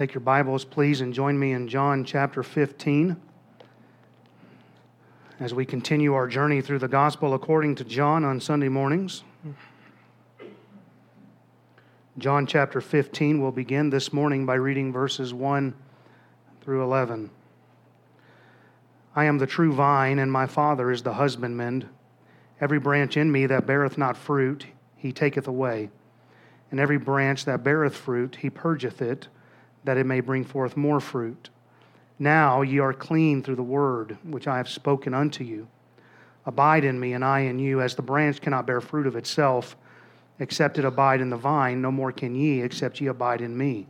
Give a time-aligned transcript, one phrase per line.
[0.00, 3.20] Take your Bibles, please, and join me in John chapter 15
[5.38, 9.24] as we continue our journey through the gospel according to John on Sunday mornings.
[12.16, 15.74] John chapter 15 will begin this morning by reading verses 1
[16.62, 17.28] through 11.
[19.14, 21.90] I am the true vine, and my Father is the husbandman.
[22.58, 24.64] Every branch in me that beareth not fruit,
[24.96, 25.90] he taketh away.
[26.70, 29.28] And every branch that beareth fruit, he purgeth it,
[29.84, 31.50] that it may bring forth more fruit.
[32.18, 35.68] Now ye are clean through the word which I have spoken unto you.
[36.46, 39.76] Abide in me, and I in you, as the branch cannot bear fruit of itself,
[40.38, 43.86] except it abide in the vine, no more can ye, except ye abide in me.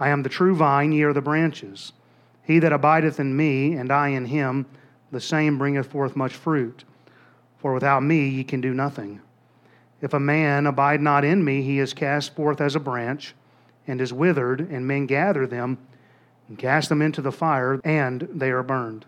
[0.00, 1.92] I am the true vine, ye are the branches.
[2.42, 4.66] He that abideth in me, and I in him,
[5.10, 6.84] the same bringeth forth much fruit.
[7.58, 9.20] For without me ye can do nothing.
[10.00, 13.34] If a man abide not in me, he is cast forth as a branch,
[13.88, 15.78] and is withered, and men gather them,
[16.46, 19.04] and cast them into the fire, and they are burned.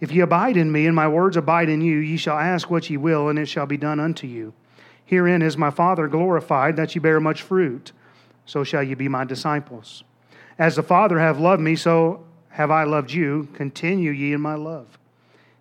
[0.00, 2.90] If ye abide in me, and my words abide in you, ye shall ask what
[2.90, 4.52] ye will, and it shall be done unto you.
[5.04, 7.92] Herein is my Father glorified, that ye bear much fruit.
[8.46, 10.02] So shall ye be my disciples.
[10.58, 13.48] As the Father hath loved me, so have I loved you.
[13.54, 14.98] Continue ye in my love.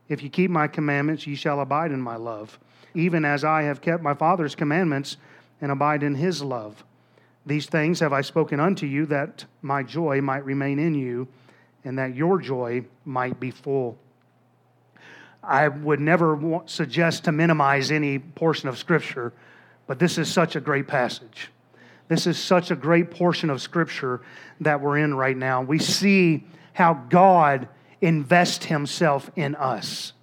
[0.10, 2.60] If ye keep my commandments, ye shall abide in my love,
[2.94, 5.18] even as I have kept my Father's commandments
[5.62, 6.84] and abide in his love.
[7.46, 11.28] These things have I spoken unto you, that my joy might remain in you,
[11.84, 13.98] and that your joy might be full.
[15.44, 19.34] I would never suggest to minimize any portion of Scripture,
[19.88, 21.50] but this is such a great passage.
[22.08, 24.22] This is such a great portion of Scripture
[24.60, 25.64] that we're in right now.
[25.64, 27.68] We see how God
[28.02, 30.14] invests Himself in us.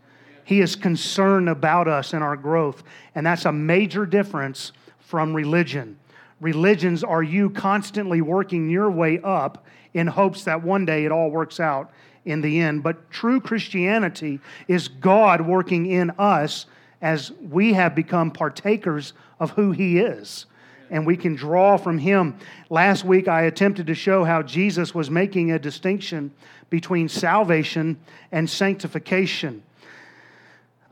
[0.44, 2.82] He is concerned about us and our growth,
[3.14, 5.98] and that's a major difference from religion.
[6.40, 11.30] Religions are you constantly working your way up in hopes that one day it all
[11.30, 11.90] works out
[12.24, 12.82] in the end.
[12.82, 16.66] But true Christianity is God working in us
[17.00, 20.46] as we have become partakers of who He is.
[20.90, 22.38] And we can draw from Him.
[22.70, 26.32] Last week, I attempted to show how Jesus was making a distinction
[26.70, 27.98] between salvation
[28.32, 29.62] and sanctification.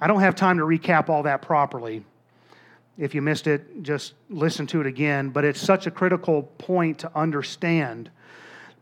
[0.00, 2.04] I don't have time to recap all that properly.
[2.98, 5.30] If you missed it, just listen to it again.
[5.30, 8.10] But it's such a critical point to understand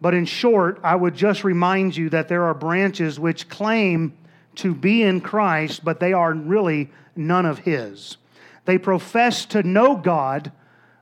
[0.05, 4.13] but in short, I would just remind you that there are branches which claim
[4.57, 8.19] to be in Christ, but they are really none of His.
[8.67, 10.53] They profess to know God,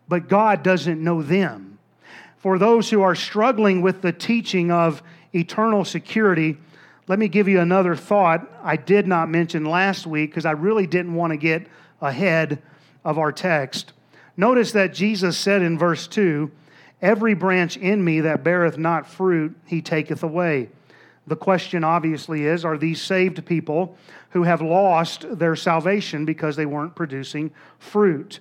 [0.06, 1.81] but God doesn't know them.
[2.37, 5.03] For those who are struggling with the teaching of
[5.34, 6.56] eternal security,
[7.09, 10.87] let me give you another thought I did not mention last week because I really
[10.87, 11.67] didn't want to get
[12.00, 12.62] ahead
[13.04, 13.92] of our text.
[14.36, 16.50] Notice that Jesus said in verse 2
[17.00, 20.68] Every branch in me that beareth not fruit, he taketh away.
[21.26, 23.96] The question obviously is are these saved people
[24.30, 28.38] who have lost their salvation because they weren't producing fruit?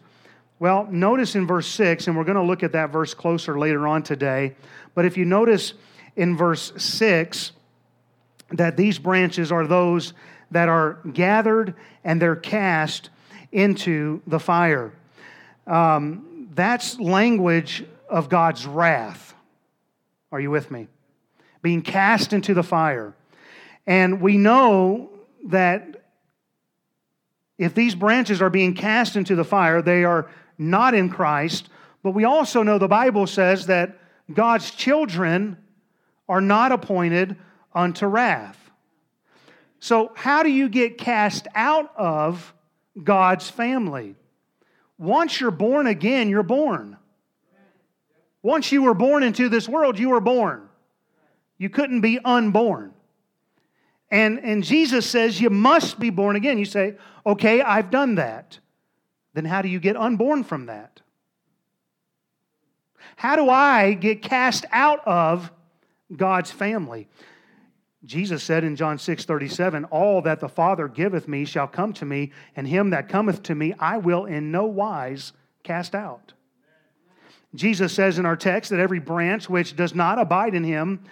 [0.60, 3.88] Well, notice in verse 6, and we're going to look at that verse closer later
[3.88, 4.56] on today,
[4.94, 5.74] but if you notice
[6.16, 7.52] in verse 6
[8.52, 10.14] that these branches are those
[10.52, 11.74] that are gathered
[12.04, 13.10] and they're cast
[13.52, 14.94] into the fire.
[15.68, 19.34] Um, that's language of God's wrath.
[20.32, 20.88] Are you with me?
[21.62, 23.14] Being cast into the fire.
[23.86, 25.10] And we know
[25.46, 26.04] that
[27.58, 31.70] if these branches are being cast into the fire, they are not in Christ.
[32.04, 33.98] But we also know the Bible says that
[34.34, 35.58] God's children
[36.28, 37.36] are not appointed
[37.74, 38.72] unto wrath.
[39.80, 42.54] So, how do you get cast out of
[43.02, 44.16] God's family?
[44.98, 46.98] Once you're born again, you're born.
[48.44, 50.68] Once you were born into this world, you were born.
[51.58, 52.94] You couldn't be unborn.
[54.10, 56.58] And, and Jesus says you must be born again.
[56.58, 58.60] You say, okay, I've done that.
[59.34, 61.02] Then how do you get unborn from that?
[63.16, 65.52] How do I get cast out of
[66.16, 67.08] God's family?
[68.04, 72.06] Jesus said in John 6 37, All that the Father giveth me shall come to
[72.06, 75.34] me, and him that cometh to me I will in no wise
[75.64, 76.34] cast out.
[77.54, 81.04] Jesus says in our text that every branch which does not abide in him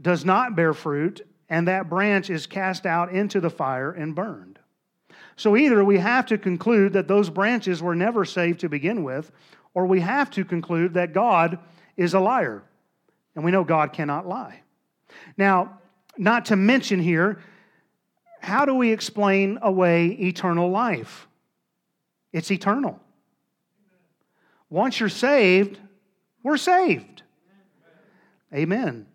[0.00, 4.58] does not bear fruit, and that branch is cast out into the fire and burned.
[5.36, 9.30] So either we have to conclude that those branches were never saved to begin with,
[9.74, 11.58] or we have to conclude that God
[11.96, 12.62] is a liar.
[13.34, 14.62] And we know God cannot lie.
[15.36, 15.78] Now,
[16.18, 17.38] not to mention here,
[18.40, 21.26] how do we explain away eternal life?
[22.32, 23.00] It's eternal.
[24.68, 25.78] Once you're saved,
[26.42, 27.22] we're saved.
[28.54, 29.06] Amen.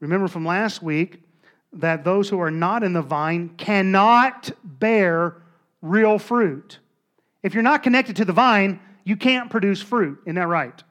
[0.00, 1.22] Remember from last week
[1.72, 5.36] that those who are not in the vine cannot bear
[5.82, 6.78] real fruit.
[7.42, 10.18] If you're not connected to the vine, you can't produce fruit.
[10.24, 10.82] Isn't that right?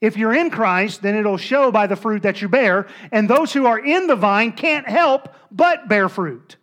[0.00, 2.86] If you're in Christ, then it'll show by the fruit that you bear.
[3.10, 6.56] And those who are in the vine can't help but bear fruit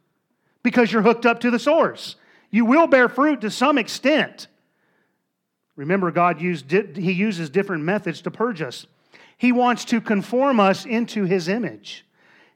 [0.63, 2.15] because you're hooked up to the source.
[2.49, 4.47] You will bear fruit to some extent.
[5.75, 8.87] Remember, God used, He uses different methods to purge us.
[9.37, 12.05] He wants to conform us into His image.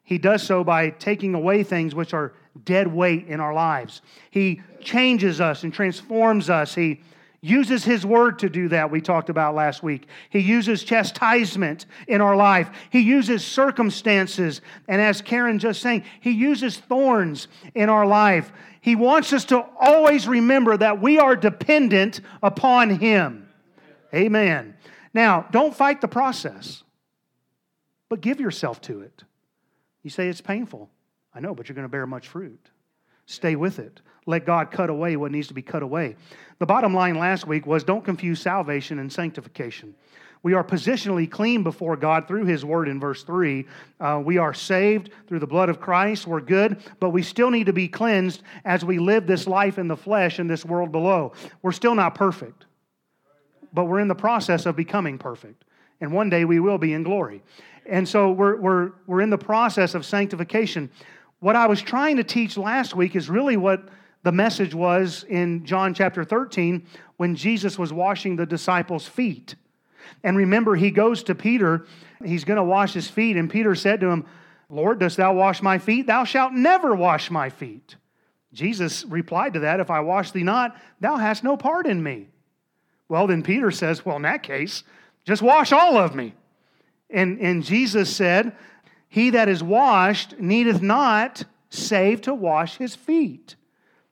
[0.03, 2.33] He does so by taking away things which are
[2.63, 4.01] dead weight in our lives.
[4.31, 6.73] He changes us and transforms us.
[6.73, 7.01] He
[7.41, 10.07] uses His Word to do that, we talked about last week.
[10.29, 12.69] He uses chastisement in our life.
[12.89, 14.61] He uses circumstances.
[14.87, 18.51] And as Karen just saying, He uses thorns in our life.
[18.81, 23.47] He wants us to always remember that we are dependent upon Him.
[24.13, 24.75] Amen.
[25.13, 26.83] Now, don't fight the process,
[28.09, 29.23] but give yourself to it.
[30.03, 30.89] You say it's painful.
[31.33, 32.69] I know, but you're going to bear much fruit.
[33.25, 34.01] Stay with it.
[34.25, 36.15] Let God cut away what needs to be cut away.
[36.59, 39.95] The bottom line last week was don't confuse salvation and sanctification.
[40.43, 43.65] We are positionally clean before God through His Word in verse 3.
[43.99, 46.27] Uh, we are saved through the blood of Christ.
[46.27, 49.87] We're good, but we still need to be cleansed as we live this life in
[49.87, 51.33] the flesh in this world below.
[51.61, 52.65] We're still not perfect,
[53.73, 55.63] but we're in the process of becoming perfect.
[56.01, 57.41] And one day we will be in glory.
[57.85, 60.89] And so we're, we're, we're in the process of sanctification.
[61.39, 63.89] What I was trying to teach last week is really what
[64.23, 66.85] the message was in John chapter 13
[67.17, 69.55] when Jesus was washing the disciples' feet.
[70.23, 71.85] And remember, he goes to Peter,
[72.23, 74.25] he's going to wash his feet, and Peter said to him,
[74.69, 76.07] Lord, dost thou wash my feet?
[76.07, 77.95] Thou shalt never wash my feet.
[78.53, 82.27] Jesus replied to that, If I wash thee not, thou hast no part in me.
[83.07, 84.83] Well, then Peter says, Well, in that case,
[85.25, 86.33] just wash all of me.
[87.09, 88.55] And, and Jesus said,
[89.07, 93.55] He that is washed needeth not save to wash his feet,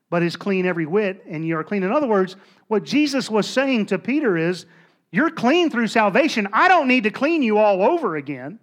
[0.10, 1.84] but is clean every whit, and you are clean.
[1.84, 2.36] In other words,
[2.68, 4.66] what Jesus was saying to Peter is,
[5.12, 6.48] You're clean through salvation.
[6.54, 8.60] I don't need to clean you all over again.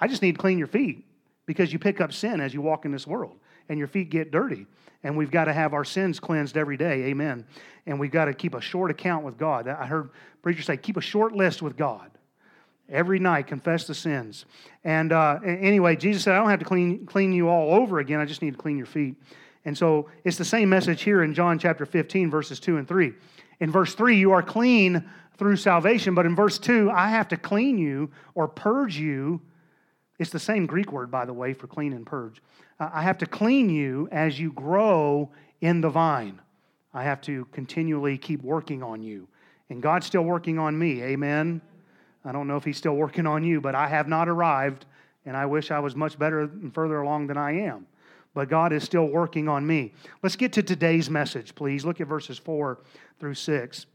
[0.00, 1.04] I just need to clean your feet
[1.46, 3.36] because you pick up sin as you walk in this world
[3.68, 4.66] and your feet get dirty.
[5.02, 7.04] And we've got to have our sins cleansed every day.
[7.04, 7.46] Amen.
[7.86, 9.68] And we've got to keep a short account with God.
[9.68, 10.10] I heard
[10.42, 12.10] preachers say, keep a short list with God.
[12.88, 14.44] Every night, confess the sins.
[14.82, 18.20] And uh, anyway, Jesus said, I don't have to clean, clean you all over again.
[18.20, 19.16] I just need to clean your feet.
[19.64, 23.12] And so it's the same message here in John chapter 15, verses 2 and 3.
[23.60, 25.04] In verse 3, you are clean
[25.36, 26.14] through salvation.
[26.14, 29.40] But in verse 2, I have to clean you or purge you.
[30.18, 32.42] It's the same Greek word, by the way, for clean and purge.
[32.78, 35.30] Uh, I have to clean you as you grow
[35.60, 36.40] in the vine.
[36.92, 39.26] I have to continually keep working on you.
[39.70, 41.02] And God's still working on me.
[41.02, 41.60] Amen.
[42.24, 44.86] I don't know if He's still working on you, but I have not arrived,
[45.26, 47.86] and I wish I was much better and further along than I am.
[48.34, 49.92] But God is still working on me.
[50.22, 51.84] Let's get to today's message, please.
[51.84, 52.78] Look at verses 4
[53.20, 53.86] through 6.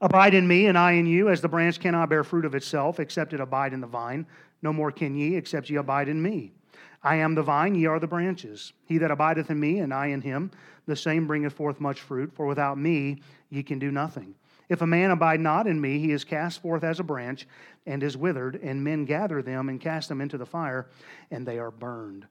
[0.00, 3.00] Abide in me, and I in you, as the branch cannot bear fruit of itself,
[3.00, 4.26] except it abide in the vine.
[4.62, 6.52] No more can ye, except ye abide in me.
[7.02, 8.72] I am the vine, ye are the branches.
[8.84, 10.50] He that abideth in me, and I in him,
[10.86, 14.34] the same bringeth forth much fruit, for without me ye can do nothing.
[14.68, 17.46] If a man abide not in me, he is cast forth as a branch
[17.86, 20.88] and is withered, and men gather them and cast them into the fire,
[21.30, 22.26] and they are burned.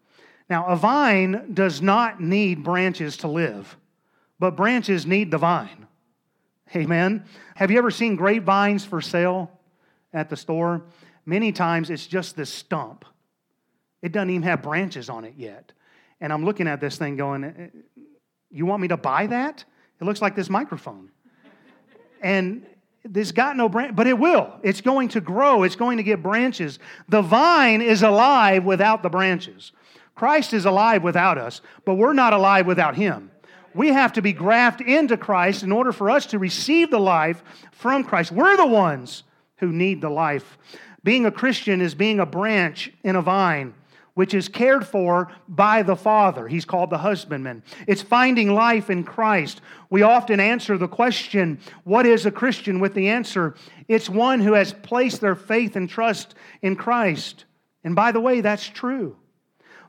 [0.49, 3.77] Now, a vine does not need branches to live,
[4.39, 5.87] but branches need the vine.
[6.75, 7.25] Amen.
[7.55, 9.51] Have you ever seen grapevines for sale
[10.13, 10.83] at the store?
[11.25, 13.05] Many times it's just this stump.
[14.01, 15.71] It doesn't even have branches on it yet.
[16.21, 17.67] And I'm looking at this thing going, eh,
[18.51, 19.63] You want me to buy that?
[19.99, 21.09] It looks like this microphone
[22.25, 22.65] and
[23.03, 24.51] there's got no branch, but it will.
[24.63, 26.79] It's going to grow, it's going to get branches.
[27.07, 29.71] The vine is alive without the branches.
[30.15, 33.31] Christ is alive without us, but we're not alive without Him.
[33.73, 37.43] We have to be grafted into Christ in order for us to receive the life
[37.71, 38.31] from Christ.
[38.31, 39.23] We're the ones
[39.57, 40.57] who need the life.
[41.03, 43.73] Being a Christian is being a branch in a vine
[44.15, 46.47] which is cared for by the Father.
[46.47, 47.63] He's called the husbandman.
[47.85, 49.61] It's finding life in Christ.
[49.89, 52.79] We often answer the question, What is a Christian?
[52.79, 53.55] with the answer,
[53.87, 57.43] It's one who has placed their faith and trust in Christ.
[57.83, 59.17] And by the way, that's true.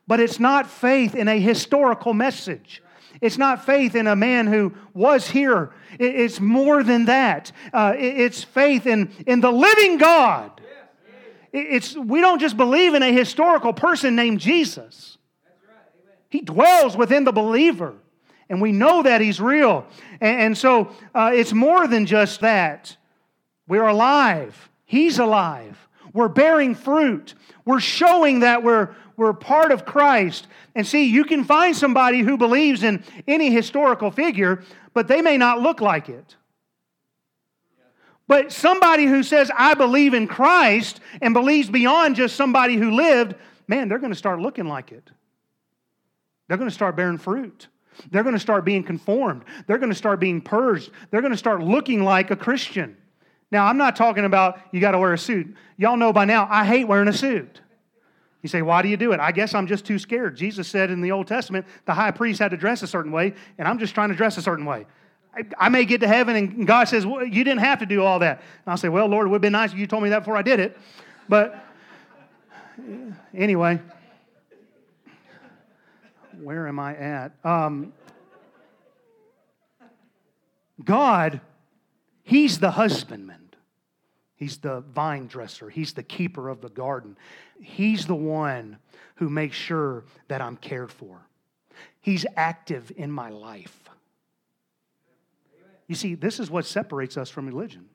[0.07, 2.83] But it's not faith in a historical message.
[3.21, 5.71] It's not faith in a man who was here.
[5.99, 7.51] It's more than that.
[7.73, 10.61] Uh, it's faith in, in the living God
[11.57, 15.19] it's, we don't just believe in a historical person named Jesus.
[16.29, 17.95] He dwells within the believer,
[18.49, 19.87] and we know that He's real.
[20.21, 22.97] And, and so uh, it's more than just that.
[23.67, 25.86] We're alive, He's alive.
[26.17, 27.35] We're bearing fruit.
[27.67, 30.47] We're showing that we're, we're part of Christ.
[30.75, 35.37] And see, you can find somebody who believes in any historical figure, but they may
[35.37, 36.37] not look like it.
[38.27, 43.35] But somebody who says, I believe in Christ and believes beyond just somebody who lived,
[43.69, 45.11] man, they're going to start looking like it.
[46.49, 47.69] They're going to start bearing fruit.
[48.11, 49.45] They're going to start being conformed.
[49.67, 50.91] They're going to start being purged.
[51.11, 52.97] They're going to start looking like a Christian.
[53.51, 55.55] Now, I'm not talking about you got to wear a suit.
[55.77, 57.61] Y'all know by now, I hate wearing a suit.
[58.43, 59.21] You say, why do you do it?
[59.21, 60.37] I guess I'm just too scared.
[60.37, 63.35] Jesus said in the Old Testament, the high priest had to dress a certain way,
[63.59, 64.87] and I'm just trying to dress a certain way.
[65.35, 68.03] I, I may get to heaven, and God says, well, you didn't have to do
[68.03, 68.39] all that.
[68.39, 70.21] And I'll say, well, Lord, it would have been nice if you told me that
[70.21, 70.79] before I did it.
[71.29, 71.63] But
[73.35, 73.81] anyway,
[76.41, 77.33] where am I at?
[77.45, 77.93] Um,
[80.85, 81.41] God,
[82.27, 83.51] He's the husbandman.
[84.35, 85.71] He's the vine dresser.
[85.71, 87.17] He's the keeper of the garden.
[87.63, 88.79] He's the one
[89.15, 91.21] who makes sure that I'm cared for.
[92.01, 93.89] He's active in my life.
[95.87, 97.87] You see, this is what separates us from religion.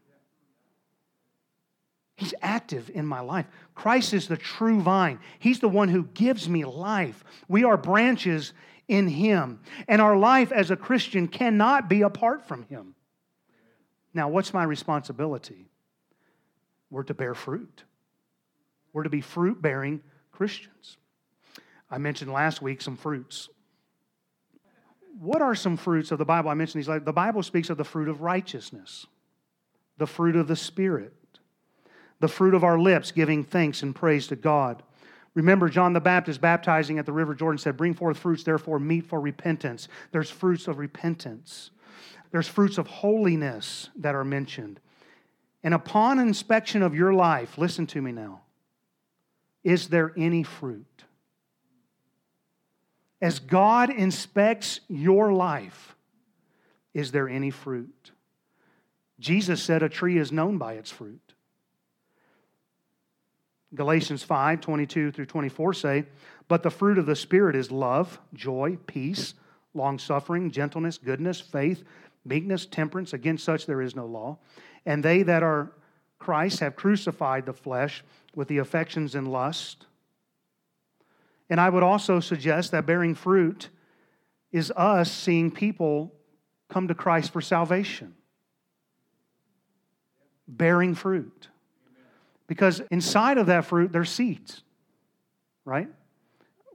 [2.16, 3.48] He's active in my life.
[3.76, 5.20] Christ is the true vine.
[5.40, 7.26] He's the one who gives me life.
[7.50, 8.54] We are branches
[8.88, 9.60] in Him.
[9.90, 12.96] And our life as a Christian cannot be apart from Him.
[14.14, 15.70] Now, what's my responsibility?
[16.90, 17.84] We're to bear fruit.
[18.94, 20.02] We're to be fruit bearing
[20.32, 20.98] Christians.
[21.90, 23.50] I mentioned last week some fruits.
[25.20, 26.50] What are some fruits of the Bible?
[26.50, 26.90] I mentioned these.
[26.90, 29.06] Like The Bible speaks of the fruit of righteousness,
[29.98, 31.14] the fruit of the Spirit,
[32.20, 34.84] the fruit of our lips, giving thanks and praise to God.
[35.34, 39.06] Remember, John the Baptist baptizing at the River Jordan said, Bring forth fruits, therefore, meet
[39.06, 39.88] for repentance.
[40.12, 41.72] There's fruits of repentance,
[42.32, 44.80] there's fruits of holiness that are mentioned.
[45.64, 48.42] And upon inspection of your life, listen to me now,
[49.64, 50.86] is there any fruit?
[53.22, 55.96] As God inspects your life,
[56.94, 58.12] is there any fruit?
[59.20, 61.22] Jesus said a tree is known by its fruit.
[63.74, 66.06] Galatians 5 22 through 24 say,
[66.48, 69.36] But the fruit of the Spirit is love, joy, peace,
[69.74, 71.84] long suffering, gentleness, goodness, faith,
[72.26, 73.14] meekness, temperance.
[73.14, 74.38] Against such there is no law.
[74.86, 75.72] And they that are
[76.20, 78.04] Christ have crucified the flesh
[78.36, 79.86] with the affections and lust.
[81.50, 83.70] And I would also suggest that bearing fruit
[84.52, 86.14] is us seeing people
[86.70, 88.14] come to Christ for salvation.
[90.48, 91.50] Bearing fruit.
[92.48, 94.62] Because inside of that fruit, there's seeds,
[95.66, 95.88] right?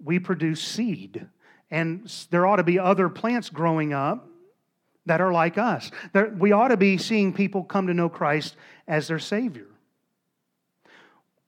[0.02, 1.26] We produce seed.
[1.70, 4.28] And there ought to be other plants growing up
[5.06, 5.90] that are like us.
[6.36, 9.68] We ought to be seeing people come to know Christ as their Savior.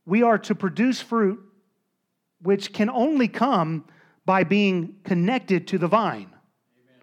[0.06, 1.40] We are to produce fruit
[2.40, 3.84] which can only come
[4.24, 6.30] by being connected to the vine.
[6.30, 7.02] Amen.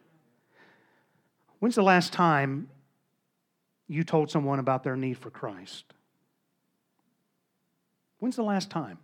[1.59, 2.69] When's the last time
[3.87, 5.85] you told someone about their need for Christ?
[8.19, 8.97] When's the last time?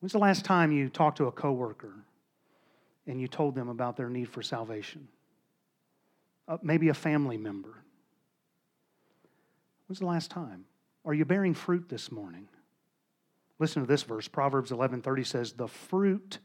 [0.00, 1.94] When's the last time you talked to a coworker
[3.06, 5.06] and you told them about their need for salvation?
[6.48, 7.74] Uh, maybe a family member.
[9.86, 10.64] When's the last time?
[11.04, 12.48] Are you bearing fruit this morning?
[13.58, 14.28] Listen to this verse.
[14.28, 16.38] Proverbs 11:30 says, "The fruit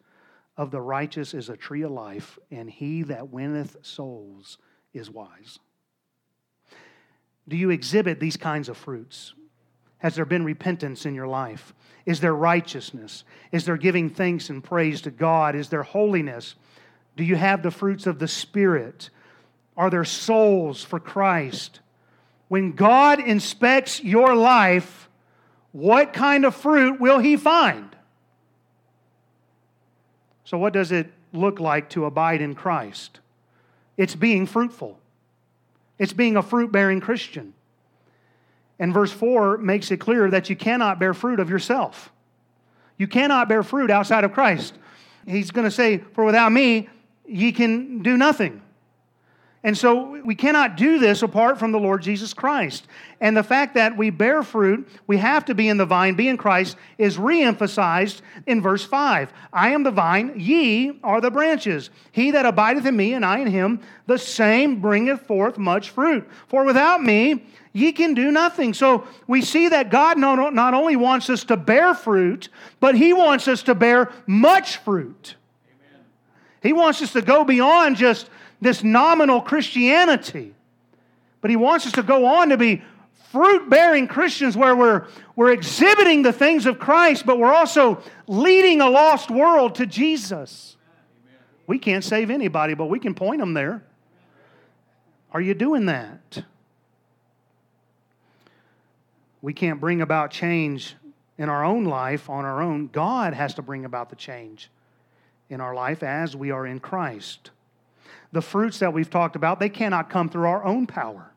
[0.58, 4.58] of the righteous is a tree of life, and he that winneth souls
[4.94, 5.60] is wise."
[7.48, 9.34] Do you exhibit these kinds of fruits?
[9.98, 11.74] Has there been repentance in your life?
[12.06, 13.24] Is there righteousness?
[13.52, 15.56] Is there giving thanks and praise to God?
[15.56, 16.56] Is there holiness?
[17.18, 19.10] Do you have the fruits of the Spirit?
[19.80, 21.80] Are there souls for Christ?
[22.50, 25.10] When God inspects your life,
[25.72, 27.96] what kind of fruit will He find?
[30.44, 33.22] So, what does it look like to abide in Christ?
[33.96, 35.00] It's being fruitful,
[35.98, 37.54] it's being a fruit bearing Christian.
[38.80, 42.12] And verse 4 makes it clear that you cannot bear fruit of yourself.
[42.98, 44.78] You cannot bear fruit outside of Christ.
[45.26, 46.90] He's going to say, For without me,
[47.26, 48.62] ye can do nothing.
[49.62, 52.88] And so we cannot do this apart from the Lord Jesus Christ.
[53.20, 56.30] And the fact that we bear fruit, we have to be in the vine, be
[56.30, 59.34] in Christ, is reemphasized in verse 5.
[59.52, 61.90] I am the vine, ye are the branches.
[62.14, 66.26] He that abideth in me, and I in him, the same bringeth forth much fruit.
[66.48, 68.74] For without me, ye can do nothing.
[68.74, 72.48] So we see that God not only wants us to bear fruit,
[72.80, 75.36] but he wants us to bear much fruit.
[75.68, 76.06] Amen.
[76.64, 78.30] He wants us to go beyond just
[78.62, 80.54] this nominal Christianity.
[81.42, 82.82] But he wants us to go on to be
[83.32, 88.82] fruit bearing Christians where we're, we're exhibiting the things of Christ, but we're also leading
[88.82, 90.78] a lost world to Jesus.
[91.68, 93.84] We can't save anybody, but we can point them there.
[95.32, 96.44] Are you doing that?
[99.42, 100.96] We can't bring about change
[101.38, 102.88] in our own life on our own.
[102.88, 104.70] God has to bring about the change
[105.50, 107.52] in our life as we are in Christ.
[108.32, 111.32] The fruits that we've talked about, they cannot come through our own power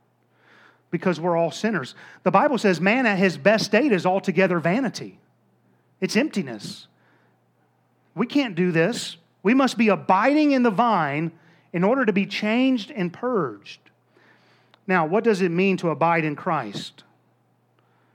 [0.91, 1.95] because we're all sinners.
[2.23, 5.19] The Bible says man at his best state is altogether vanity,
[6.01, 6.87] it's emptiness.
[8.15, 9.17] We can't do this.
[9.43, 11.33] We must be abiding in the vine
[11.73, 13.81] in order to be changed and purged.
[14.87, 17.05] Now, what does it mean to abide in Christ?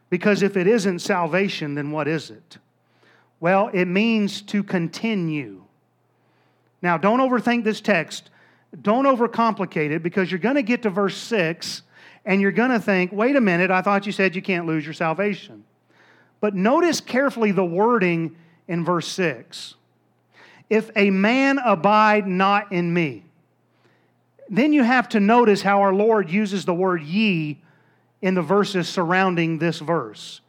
[0.10, 2.58] Because if it isn't salvation, then what is it?
[3.40, 5.64] Well, it means to continue.
[6.82, 8.30] Now, don't overthink this text.
[8.82, 11.82] Don't overcomplicate it because you're going to get to verse 6
[12.26, 14.86] and you're going to think, wait a minute, I thought you said you can't lose
[14.86, 15.64] your salvation.
[16.40, 18.36] But notice carefully the wording
[18.68, 19.76] in verse 6.
[20.70, 23.24] If a man abide not in me,
[24.50, 27.62] then you have to notice how our Lord uses the word ye
[28.22, 30.42] in the verses surrounding this verse.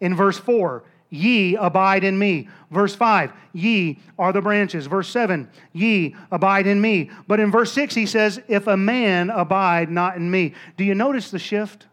[0.00, 2.48] In verse 4, Ye abide in me.
[2.72, 4.86] Verse 5, ye are the branches.
[4.86, 7.08] Verse 7, ye abide in me.
[7.28, 10.54] But in verse 6, he says, If a man abide not in me.
[10.76, 11.86] Do you notice the shift?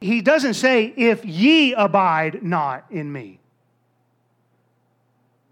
[0.00, 3.38] He doesn't say, If ye abide not in me.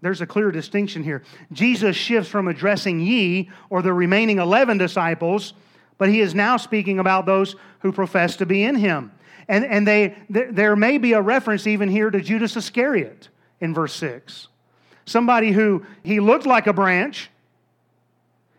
[0.01, 1.21] There's a clear distinction here.
[1.51, 5.53] Jesus shifts from addressing ye, or the remaining 11 disciples,
[5.99, 9.11] but he is now speaking about those who profess to be in him.
[9.47, 13.93] And, and they, there may be a reference even here to Judas Iscariot in verse
[13.95, 14.47] 6.
[15.05, 17.29] Somebody who he looked like a branch,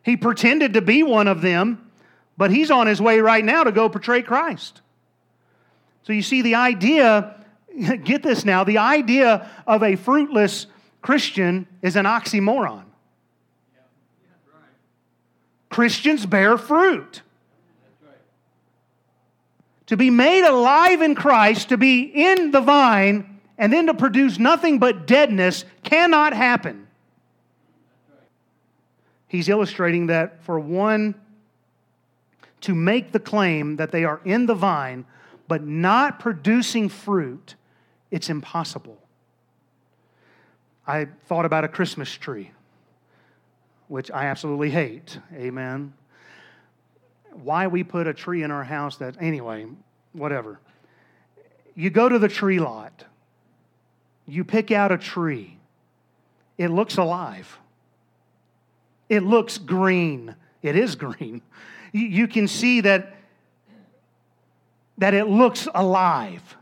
[0.04, 1.90] he pretended to be one of them,
[2.36, 4.80] but he's on his way right now to go portray Christ.
[6.04, 7.44] So you see, the idea,
[8.04, 10.68] get this now, the idea of a fruitless
[11.02, 12.84] Christian is an oxymoron.
[15.68, 17.22] Christians bear fruit
[19.86, 24.38] to be made alive in Christ, to be in the vine, and then to produce
[24.38, 26.86] nothing but deadness cannot happen.
[29.28, 31.14] He's illustrating that for one
[32.62, 35.04] to make the claim that they are in the vine
[35.48, 37.54] but not producing fruit,
[38.10, 38.98] it's impossible.
[40.84, 42.50] I thought about a Christmas tree,
[43.86, 45.20] which I absolutely hate.
[45.32, 45.92] Amen
[47.38, 49.66] why we put a tree in our house that, anyway,
[50.12, 50.58] whatever.
[51.74, 53.04] You go to the tree lot,
[54.26, 55.58] you pick out a tree,
[56.58, 57.58] it looks alive,
[59.08, 60.34] it looks green.
[60.62, 61.42] It is green.
[61.92, 63.14] You can see that,
[64.98, 66.56] that it looks alive.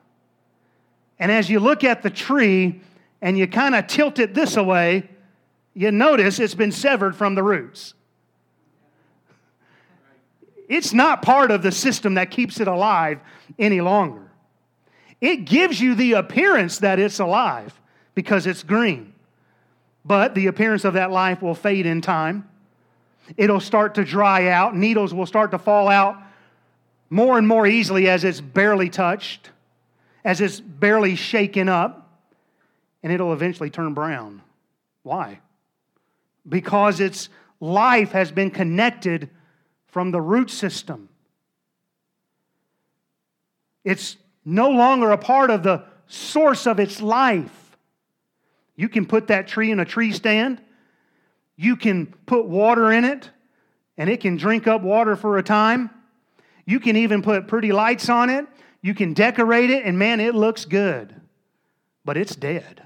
[1.18, 2.82] And as you look at the tree
[3.22, 5.08] and you kind of tilt it this way,
[5.72, 7.94] you notice it's been severed from the roots.
[10.68, 13.20] It's not part of the system that keeps it alive
[13.58, 14.30] any longer.
[15.20, 17.78] It gives you the appearance that it's alive
[18.14, 19.14] because it's green.
[20.04, 22.48] But the appearance of that life will fade in time.
[23.36, 24.76] It'll start to dry out.
[24.76, 26.16] Needles will start to fall out
[27.10, 29.50] more and more easily as it's barely touched,
[30.24, 32.10] as it's barely shaken up,
[33.02, 34.42] and it'll eventually turn brown.
[35.02, 35.40] Why?
[36.48, 37.28] Because its
[37.60, 39.30] life has been connected
[39.94, 41.08] from the root system.
[43.84, 47.76] It's no longer a part of the source of its life.
[48.74, 50.60] You can put that tree in a tree stand,
[51.54, 53.30] you can put water in it,
[53.96, 55.90] and it can drink up water for a time.
[56.66, 58.46] You can even put pretty lights on it.
[58.82, 61.14] You can decorate it, and man, it looks good.
[62.04, 62.82] But it's dead.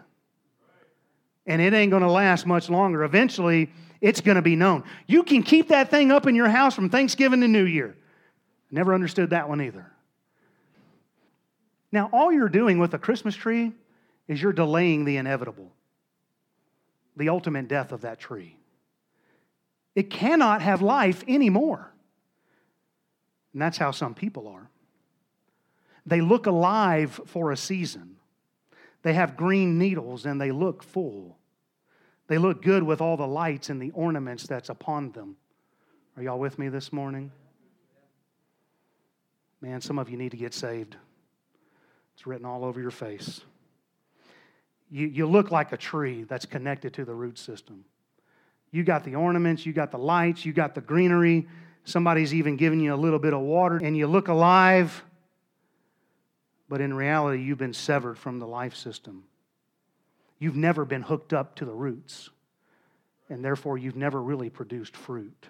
[1.46, 3.02] And it ain't going to last much longer.
[3.02, 4.84] Eventually, it's going to be known.
[5.06, 7.96] You can keep that thing up in your house from Thanksgiving to New Year.
[8.70, 9.90] Never understood that one either.
[11.90, 13.72] Now, all you're doing with a Christmas tree
[14.26, 15.72] is you're delaying the inevitable,
[17.16, 18.56] the ultimate death of that tree.
[19.94, 21.90] It cannot have life anymore.
[23.52, 24.68] And that's how some people are.
[26.04, 28.16] They look alive for a season.
[29.02, 31.37] They have green needles and they look full.
[32.28, 35.36] They look good with all the lights and the ornaments that's upon them.
[36.16, 37.32] Are y'all with me this morning?
[39.60, 40.96] Man, some of you need to get saved.
[42.14, 43.40] It's written all over your face.
[44.90, 47.84] You, you look like a tree that's connected to the root system.
[48.70, 51.48] You got the ornaments, you got the lights, you got the greenery.
[51.84, 55.02] Somebody's even giving you a little bit of water, and you look alive,
[56.68, 59.24] but in reality, you've been severed from the life system.
[60.38, 62.30] You've never been hooked up to the roots,
[63.28, 65.48] and therefore you've never really produced fruit.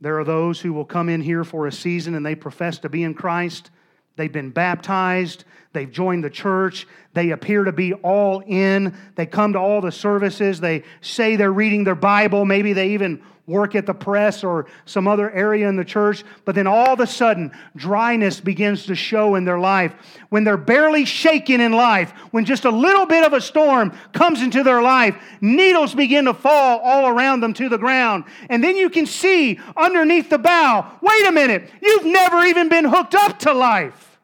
[0.00, 2.88] There are those who will come in here for a season and they profess to
[2.88, 3.70] be in Christ.
[4.16, 5.44] They've been baptized.
[5.72, 6.86] They've joined the church.
[7.14, 8.96] They appear to be all in.
[9.16, 10.60] They come to all the services.
[10.60, 12.44] They say they're reading their Bible.
[12.44, 16.54] Maybe they even work at the press or some other area in the church, but
[16.54, 19.94] then all of a sudden, dryness begins to show in their life.
[20.28, 24.42] When they're barely shaken in life, when just a little bit of a storm comes
[24.42, 28.24] into their life, needles begin to fall all around them to the ground.
[28.50, 32.84] And then you can see underneath the bough wait a minute, you've never even been
[32.84, 34.20] hooked up to life.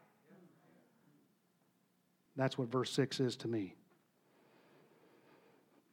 [2.35, 3.75] That's what verse 6 is to me.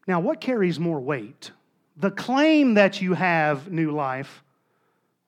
[0.06, 1.52] Now, what carries more weight?
[2.02, 4.42] The claim that you have new life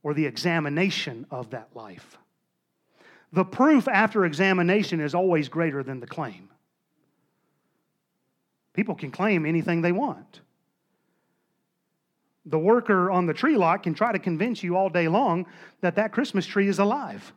[0.03, 2.19] or the examination of that life.
[3.33, 6.49] The proof after examination is always greater than the claim.
[8.73, 10.41] People can claim anything they want.
[12.45, 15.47] The worker on the tree lot can try to convince you all day long
[15.81, 17.33] that that Christmas tree is alive.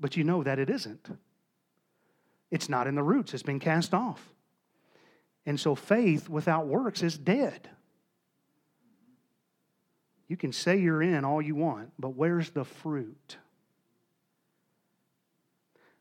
[0.00, 1.18] But you know that it isn't.
[2.50, 4.32] It's not in the roots, it's been cast off.
[5.44, 7.68] And so faith without works is dead.
[10.30, 13.36] You can say you're in all you want, but where's the fruit?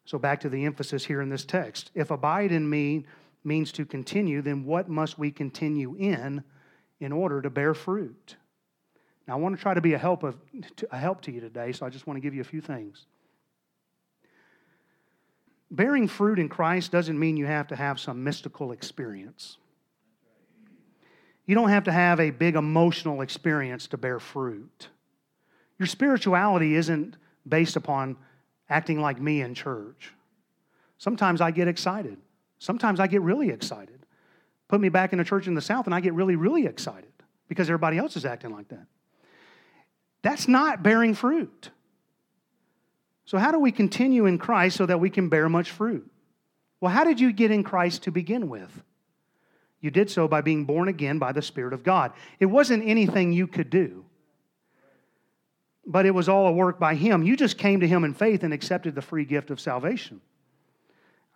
[0.06, 1.90] So, back to the emphasis here in this text.
[1.96, 3.08] If abide in me
[3.44, 6.44] means to continue, then what must we continue in
[7.00, 8.36] in order to bear fruit?
[9.28, 10.38] Now, I want to try to be a help, of,
[10.92, 13.08] a help to you today, so I just want to give you a few things.
[15.72, 19.58] Bearing fruit in Christ doesn't mean you have to have some mystical experience.
[21.50, 24.88] You don't have to have a big emotional experience to bear fruit.
[25.80, 28.18] Your spirituality isn't based upon
[28.70, 30.14] acting like me in church.
[31.00, 32.18] Sometimes I get excited.
[32.60, 34.06] Sometimes I get really excited.
[34.68, 37.12] Put me back in a church in the South and I get really, really excited
[37.48, 38.86] because everybody else is acting like that.
[40.22, 41.72] That's not bearing fruit.
[43.26, 46.12] So, how do we continue in Christ so that we can bear much fruit?
[46.80, 48.84] Well, how did you get in Christ to begin with?
[49.82, 52.12] You did so by being born again by the Spirit of God.
[52.40, 54.06] It wasn't anything you could do,
[55.86, 57.24] but it was all a work by Him.
[57.24, 60.22] You just came to Him in faith and accepted the free gift of salvation.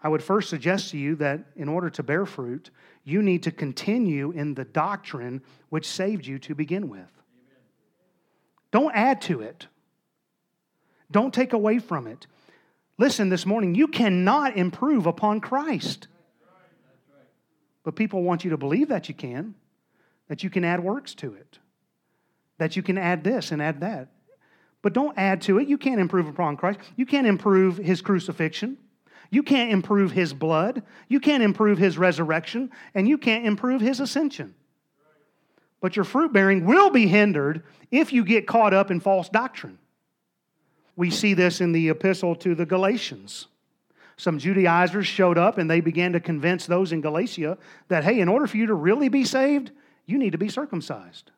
[0.02, 2.70] I would first suggest to you that in order to bear fruit,
[3.06, 7.08] you need to continue in the doctrine which saved you to begin with.
[8.72, 9.68] Don't add to it,
[11.10, 12.28] don't take away from it.
[12.98, 16.08] Listen, this morning, you cannot improve upon Christ.
[17.84, 19.56] But people want you to believe that you can,
[20.30, 21.60] that you can add works to it,
[22.58, 24.10] that you can add this and add that.
[24.82, 25.68] But don't add to it.
[25.68, 26.80] You can't improve upon Christ.
[26.96, 28.78] You can't improve his crucifixion.
[29.30, 30.84] You can't improve his blood.
[31.08, 32.70] You can't improve his resurrection.
[32.94, 34.56] And you can't improve his ascension.
[35.80, 39.80] But your fruit bearing will be hindered if you get caught up in false doctrine.
[40.96, 43.48] We see this in the epistle to the Galatians
[44.18, 48.28] some Judaizers showed up and they began to convince those in Galatia that, hey, in
[48.28, 49.72] order for you to really be saved,
[50.06, 51.32] you need to be circumcised.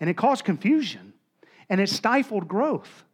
[0.00, 1.12] And it caused confusion
[1.68, 3.04] and it stifled growth.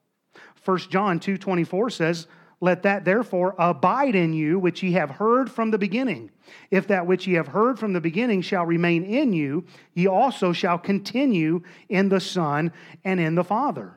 [0.65, 2.27] 1 John 2 24 says,
[2.61, 6.31] Let that therefore abide in you which ye have heard from the beginning.
[6.71, 10.53] If that which ye have heard from the beginning shall remain in you, ye also
[10.53, 12.73] shall continue in the Son
[13.05, 13.95] and in the Father.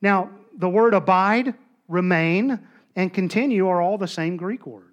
[0.00, 1.54] Now, the word abide,
[1.88, 2.60] remain,
[2.98, 4.90] and continue are all the same Greek word.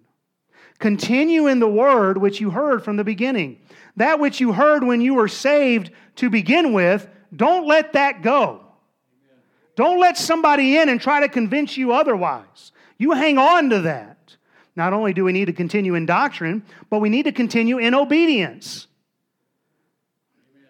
[0.77, 3.57] Continue in the word which you heard from the beginning.
[3.95, 8.61] That which you heard when you were saved to begin with, don't let that go.
[9.75, 12.71] Don't let somebody in and try to convince you otherwise.
[12.99, 14.37] You hang on to that.
[14.75, 17.95] Not only do we need to continue in doctrine, but we need to continue in
[17.95, 18.85] obedience.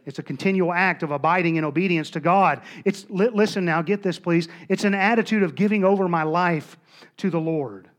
[0.06, 2.62] It's a continual act of abiding in obedience to God.
[2.86, 4.48] It's listen now, get this please.
[4.70, 6.78] It's an attitude of giving over my life
[7.18, 7.90] to the Lord.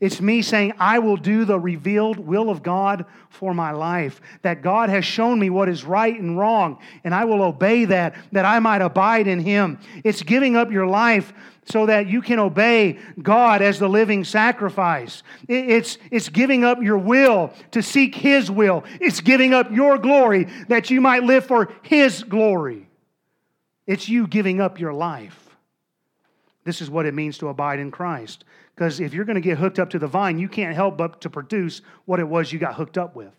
[0.00, 4.20] It's me saying, I will do the revealed will of God for my life.
[4.42, 8.14] That God has shown me what is right and wrong, and I will obey that,
[8.32, 9.78] that I might abide in Him.
[10.04, 11.32] It's giving up your life
[11.64, 15.22] so that you can obey God as the living sacrifice.
[15.48, 18.84] It's, it's giving up your will to seek His will.
[19.00, 22.88] It's giving up your glory that you might live for His glory.
[23.86, 25.49] It's you giving up your life.
[26.64, 28.44] This is what it means to abide in Christ.
[28.74, 31.20] Because if you're going to get hooked up to the vine, you can't help but
[31.22, 33.34] to produce what it was you got hooked up with.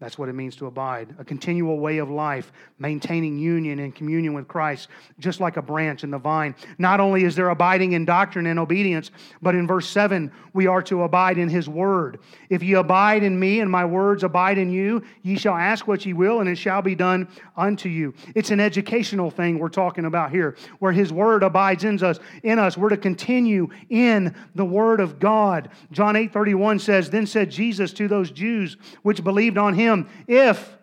[0.00, 1.12] That's what it means to abide.
[1.18, 6.04] A continual way of life, maintaining union and communion with Christ, just like a branch
[6.04, 6.54] in the vine.
[6.78, 9.10] Not only is there abiding in doctrine and obedience,
[9.42, 12.20] but in verse 7, we are to abide in his word.
[12.48, 16.06] If ye abide in me and my words abide in you, ye shall ask what
[16.06, 18.14] ye will, and it shall be done unto you.
[18.36, 22.20] It's an educational thing we're talking about here, where his word abides in us.
[22.44, 25.70] In us, we're to continue in the word of God.
[25.90, 30.08] John 8 31 says, Then said Jesus to those Jews which believed on him, him,
[30.26, 30.76] If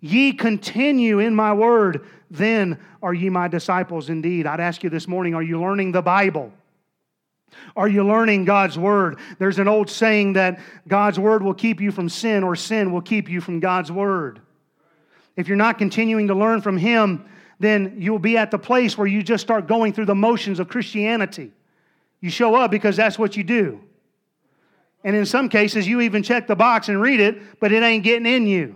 [0.00, 4.46] ye continue in my word, then are ye my disciples indeed.
[4.46, 6.52] I'd ask you this morning are you learning the Bible?
[7.76, 9.18] Are you learning God's word?
[9.38, 13.00] There's an old saying that God's word will keep you from sin, or sin will
[13.00, 14.40] keep you from God's word.
[15.36, 17.24] If you're not continuing to learn from Him,
[17.58, 20.68] then you'll be at the place where you just start going through the motions of
[20.68, 21.52] Christianity.
[22.20, 23.80] You show up because that's what you do.
[25.06, 28.02] And in some cases, you even check the box and read it, but it ain't
[28.02, 28.74] getting in you.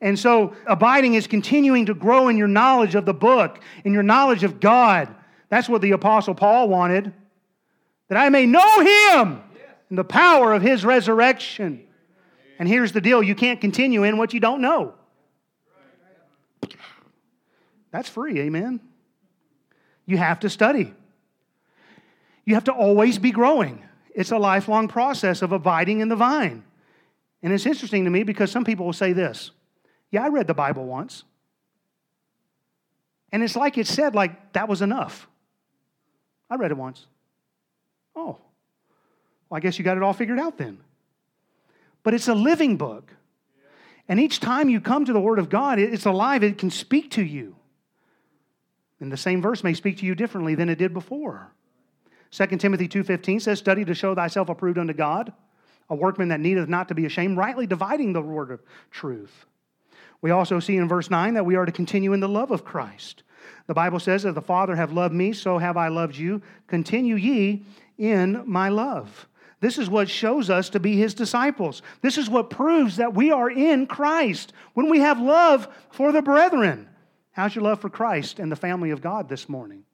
[0.00, 4.02] And so, abiding is continuing to grow in your knowledge of the book, in your
[4.02, 5.14] knowledge of God.
[5.50, 7.12] That's what the Apostle Paul wanted.
[8.08, 9.42] That I may know him
[9.90, 11.86] and the power of his resurrection.
[12.58, 14.94] And here's the deal you can't continue in what you don't know.
[17.90, 18.80] That's free, amen?
[20.06, 20.94] You have to study.
[22.46, 23.85] You have to always be growing.
[24.16, 26.64] It's a lifelong process of abiding in the vine.
[27.42, 29.52] And it's interesting to me because some people will say this
[30.10, 31.22] Yeah, I read the Bible once.
[33.30, 35.28] And it's like it said, like, that was enough.
[36.48, 37.06] I read it once.
[38.14, 38.38] Oh,
[39.50, 40.78] well, I guess you got it all figured out then.
[42.02, 43.12] But it's a living book.
[44.08, 47.10] And each time you come to the Word of God, it's alive, it can speak
[47.12, 47.56] to you.
[49.00, 51.52] And the same verse may speak to you differently than it did before.
[52.30, 55.32] 2 Timothy 2.15 says, Study to show thyself approved unto God,
[55.88, 59.46] a workman that needeth not to be ashamed, rightly dividing the word of truth.
[60.20, 62.64] We also see in verse 9 that we are to continue in the love of
[62.64, 63.22] Christ.
[63.66, 66.42] The Bible says, As the Father have loved me, so have I loved you.
[66.66, 67.64] Continue ye
[67.98, 69.28] in my love.
[69.60, 71.80] This is what shows us to be his disciples.
[72.02, 76.22] This is what proves that we are in Christ when we have love for the
[76.22, 76.88] brethren.
[77.32, 79.84] How's your love for Christ and the family of God this morning?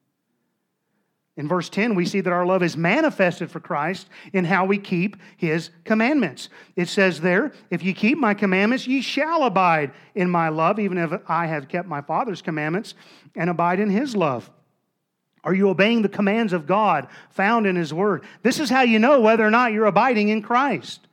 [1.37, 4.77] In verse 10, we see that our love is manifested for Christ in how we
[4.77, 6.51] keep his commandments.
[6.77, 10.99] It says there, If ye keep my commandments, ye shall abide in my love, even
[10.99, 12.95] if I have kept my Father's commandments
[13.35, 14.51] and abide in his love.
[15.43, 18.25] Are you obeying the commands of God found in his word?
[18.43, 21.09] This is how you know whether or not you're abiding in Christ.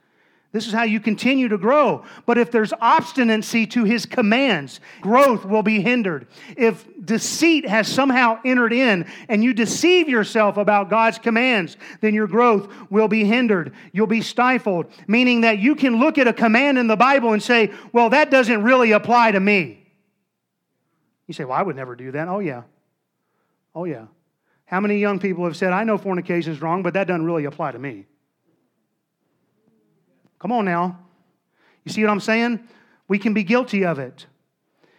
[0.52, 2.04] This is how you continue to grow.
[2.26, 6.26] But if there's obstinacy to his commands, growth will be hindered.
[6.56, 12.26] If deceit has somehow entered in and you deceive yourself about God's commands, then your
[12.26, 13.72] growth will be hindered.
[13.92, 17.42] You'll be stifled, meaning that you can look at a command in the Bible and
[17.42, 19.86] say, well, that doesn't really apply to me.
[21.28, 22.26] You say, well, I would never do that.
[22.26, 22.62] Oh, yeah.
[23.72, 24.06] Oh, yeah.
[24.64, 27.44] How many young people have said, I know fornication is wrong, but that doesn't really
[27.44, 28.06] apply to me?
[30.40, 30.98] Come on now.
[31.84, 32.60] You see what I'm saying?
[33.06, 34.26] We can be guilty of it.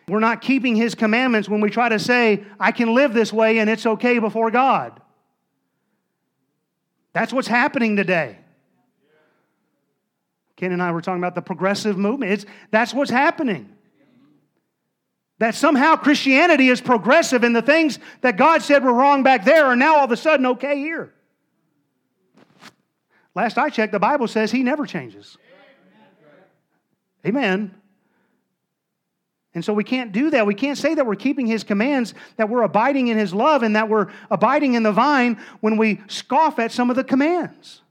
[0.08, 3.60] We're not keeping his commandments when we try to say, I can live this way
[3.60, 5.00] and it's okay before God.
[7.14, 8.38] That's what's happening today.
[10.56, 12.32] Ken and I were talking about the progressive movement.
[12.32, 13.70] It's, that's what's happening.
[15.40, 19.66] That somehow Christianity is progressive and the things that God said were wrong back there
[19.66, 21.14] are now all of a sudden okay here.
[23.34, 25.38] Last I checked, the Bible says he never changes.
[27.26, 27.74] Amen.
[29.54, 30.48] And so we can't do that.
[30.48, 33.76] We can't say that we're keeping his commands, that we're abiding in his love, and
[33.76, 37.82] that we're abiding in the vine when we scoff at some of the commands.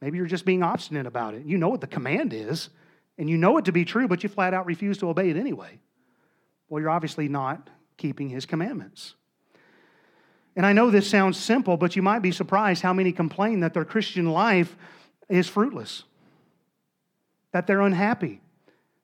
[0.00, 1.46] Maybe you're just being obstinate about it.
[1.46, 2.68] You know what the command is,
[3.18, 5.36] and you know it to be true, but you flat out refuse to obey it
[5.36, 5.80] anyway.
[6.68, 9.14] Well, you're obviously not keeping his commandments.
[10.56, 13.74] And I know this sounds simple, but you might be surprised how many complain that
[13.74, 14.76] their Christian life
[15.28, 16.04] is fruitless,
[17.52, 18.40] that they're unhappy,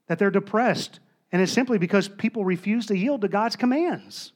[0.06, 1.00] that they're depressed.
[1.32, 4.32] And it's simply because people refuse to yield to God's commands.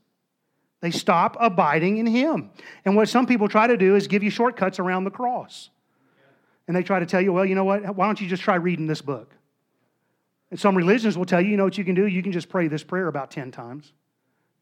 [0.81, 2.51] They stop abiding in Him.
[2.85, 5.71] And what some people try to do is give you shortcuts around the cross.
[6.67, 7.95] And they try to tell you, well, you know what?
[7.97, 9.35] Why don't you just try reading this book?
[10.51, 12.07] And some religions will tell you, you know what you can do?
[12.07, 13.93] You can just pray this prayer about 10 times.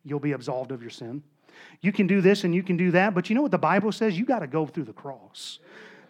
[0.05, 1.23] You'll be absolved of your sin.
[1.81, 3.93] You can do this and you can do that, but you know what the Bible
[3.93, 4.19] says?
[4.19, 5.59] You got to go through the cross.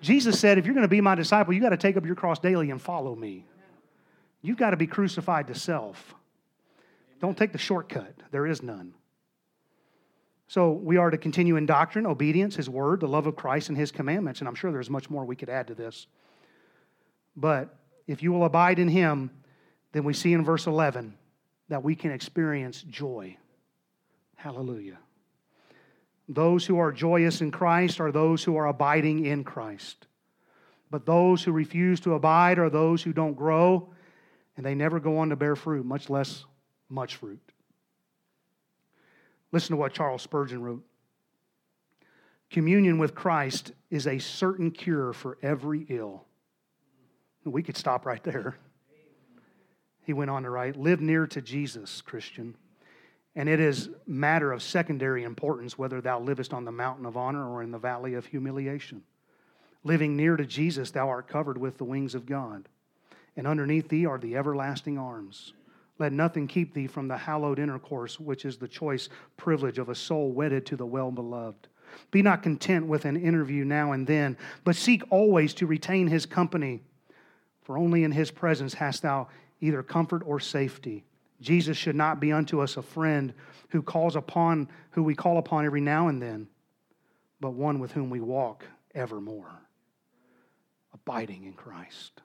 [0.00, 2.14] Jesus said, if you're going to be my disciple, you got to take up your
[2.14, 3.46] cross daily and follow me.
[4.42, 6.14] You've got to be crucified to self.
[7.20, 8.94] Don't take the shortcut, there is none.
[10.48, 13.78] So we are to continue in doctrine, obedience, His word, the love of Christ, and
[13.78, 14.40] His commandments.
[14.40, 16.06] And I'm sure there's much more we could add to this.
[17.36, 17.74] But
[18.06, 19.30] If you will abide in him,
[19.92, 21.14] then we see in verse 11
[21.68, 23.36] that we can experience joy.
[24.36, 24.98] Hallelujah.
[26.34, 30.06] Those who are joyous in Christ are those who are abiding in Christ.
[30.90, 33.92] But those who refuse to abide are those who don't grow
[34.56, 36.44] and they never go on to bear fruit, much less
[36.88, 37.40] much fruit.
[39.50, 40.84] Listen to what Charles Spurgeon wrote
[42.50, 46.26] Communion with Christ is a certain cure for every ill.
[47.44, 48.56] We could stop right there.
[50.04, 52.56] He went on to write Live near to Jesus, Christian.
[53.34, 57.48] And it is matter of secondary importance whether thou livest on the mountain of honor
[57.50, 59.02] or in the valley of humiliation.
[59.84, 62.68] Living near to Jesus, thou art covered with the wings of God,
[63.36, 65.54] and underneath thee are the everlasting arms.
[65.98, 69.94] Let nothing keep thee from the hallowed intercourse, which is the choice privilege of a
[69.94, 71.68] soul wedded to the well beloved.
[72.10, 76.26] Be not content with an interview now and then, but seek always to retain his
[76.26, 76.82] company,
[77.62, 79.28] for only in his presence hast thou
[79.60, 81.04] either comfort or safety.
[81.42, 83.34] Jesus should not be unto us a friend
[83.68, 86.48] who calls upon who we call upon every now and then,
[87.40, 89.50] but one with whom we walk evermore,
[90.94, 92.22] abiding in Christ.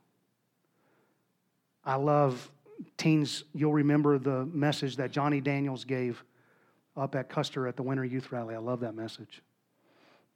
[1.84, 2.52] I love
[2.98, 6.24] teens, you'll remember the message that Johnny Daniels gave
[6.96, 8.56] up at Custer at the Winter Youth Rally.
[8.56, 9.42] I love that message.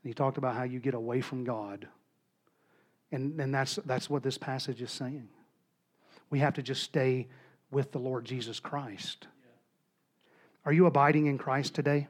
[0.03, 1.87] he talked about how you get away from God.
[3.11, 5.27] And, and that's, that's what this passage is saying.
[6.29, 7.27] We have to just stay
[7.71, 9.27] with the Lord Jesus Christ.
[10.65, 12.07] Are you abiding in Christ today?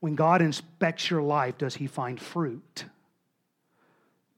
[0.00, 2.86] When God inspects your life, does he find fruit?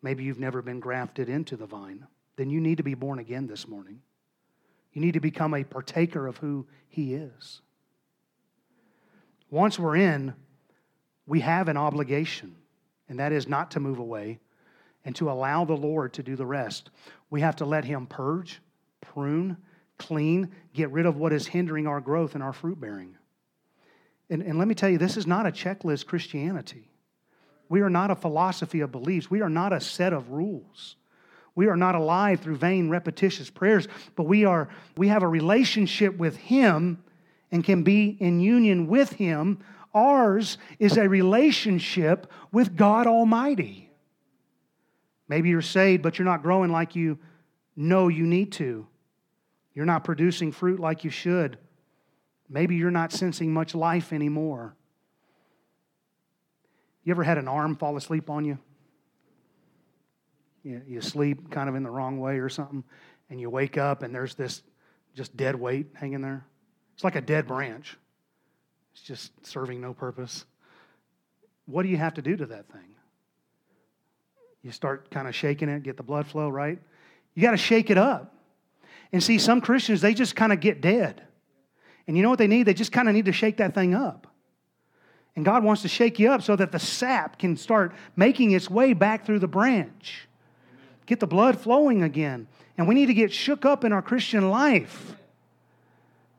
[0.03, 2.07] Maybe you've never been grafted into the vine.
[2.37, 4.03] Then you need to be born again this morning.
[4.93, 7.63] You need to become a partaker of who he is.
[9.51, 10.35] Once we're in,
[11.27, 12.55] we have an obligation,
[13.09, 14.41] and that is not to move away
[15.05, 16.91] and to allow the Lord to do the rest.
[17.31, 18.61] We have to let him purge,
[19.15, 19.57] prune,
[19.99, 23.17] clean, get rid of what is hindering our growth and our fruit bearing.
[24.29, 26.91] And, and let me tell you, this is not a checklist Christianity.
[27.69, 29.31] We are not a philosophy of beliefs.
[29.31, 30.97] We are not a set of rules.
[31.55, 36.17] We are not alive through vain, repetitious prayers, but we, are, we have a relationship
[36.17, 37.03] with Him
[37.53, 39.61] and can be in union with Him.
[39.95, 43.91] Ours is a relationship with God Almighty.
[45.29, 47.19] Maybe you're saved, but you're not growing like you
[47.77, 48.87] know you need to.
[49.75, 51.59] You're not producing fruit like you should.
[52.49, 54.77] Maybe you're not sensing much life anymore.
[57.03, 58.59] You ever had an arm fall asleep on you?
[60.63, 62.85] You, you sleep kind of in the wrong way or something,
[63.29, 64.63] and you wake up and there's this
[65.15, 66.47] just dead weight hanging there.
[66.95, 67.97] It's like a dead branch,
[68.93, 70.45] it's just serving no purpose.
[71.67, 72.95] What do you have to do to that thing?
[74.63, 76.79] You start kind of shaking it, get the blood flow, right?
[77.35, 78.34] You got to shake it up.
[79.15, 81.23] And see, some Christians, they just kind of get dead.
[82.09, 82.65] And you know what they need?
[82.65, 84.27] They just kind of need to shake that thing up.
[85.37, 88.69] And God wants to shake you up so that the sap can start making its
[88.69, 90.27] way back through the branch.
[91.07, 92.49] Get the blood flowing again.
[92.77, 95.15] And we need to get shook up in our Christian life.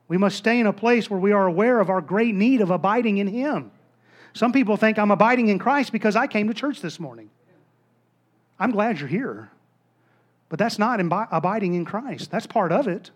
[0.06, 2.70] We must stay in a place where we are aware of our great need of
[2.70, 3.70] abiding in Him.
[4.34, 7.30] Some people think I'm abiding in Christ because I came to church this morning.
[8.58, 9.50] I'm glad you're here.
[10.48, 12.30] But that's not abiding in Christ.
[12.30, 13.10] That's part of it.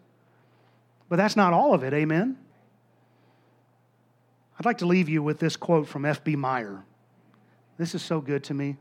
[1.08, 1.92] But that's not all of it.
[1.92, 2.36] Amen?
[4.58, 6.36] I'd like to leave you with this quote from F.B.
[6.36, 6.84] Meyer.
[7.78, 8.76] This is so good to me.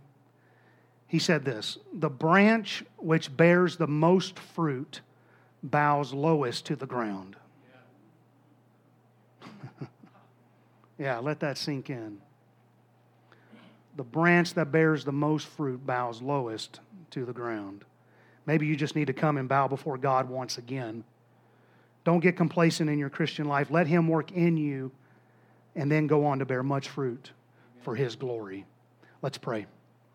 [1.07, 5.01] He said this The branch which bears the most fruit
[5.63, 7.35] bows lowest to the ground.
[9.81, 9.87] Yeah,
[10.97, 12.19] yeah let that sink in.
[13.95, 16.79] The branch that bears the most fruit bows lowest
[17.11, 17.85] to the ground.
[18.49, 21.03] Maybe you just need to come and bow before God once again.
[22.03, 23.69] Don't get complacent in your Christian life.
[23.69, 24.91] Let Him work in you
[25.75, 27.29] and then go on to bear much fruit
[27.83, 28.65] for His glory.
[29.21, 29.67] Let's pray.